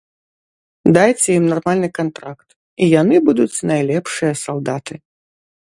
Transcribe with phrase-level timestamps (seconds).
[0.95, 2.47] Дайце ім нармальны кантракт,
[2.85, 4.93] і яны будуць найлепшыя салдаты.